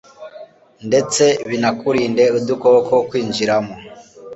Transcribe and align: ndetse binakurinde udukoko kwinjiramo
ndetse 0.87 1.23
binakurinde 1.49 2.23
udukoko 2.37 2.95
kwinjiramo 3.09 3.73